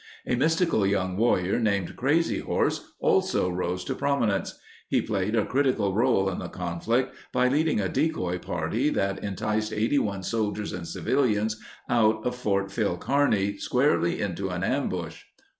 A 0.25 0.33
mystical 0.33 0.83
young 0.83 1.15
warrior 1.15 1.59
named 1.59 1.95
Crazy 1.95 2.39
Horse 2.39 2.91
also 2.99 3.51
rose 3.51 3.83
to 3.83 3.93
prominence. 3.93 4.57
He 4.89 4.99
played 4.99 5.35
a 5.35 5.45
critical 5.45 5.93
role 5.93 6.27
in 6.31 6.39
the 6.39 6.47
conflict 6.49 7.13
by 7.31 7.47
leading 7.49 7.79
a 7.79 7.87
decoy 7.87 8.39
party 8.39 8.89
that 8.89 9.23
enticed 9.23 9.71
81 9.71 10.23
soldiers 10.23 10.73
and 10.73 10.87
civilians 10.87 11.61
out 11.87 12.25
of 12.25 12.33
Fort 12.33 12.71
Phil 12.71 12.97
Kearny 12.97 13.57
squarely 13.59 14.19
into 14.19 14.49
an 14.49 14.63
ambush. 14.63 15.21